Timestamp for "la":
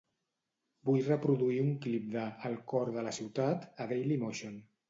3.09-3.15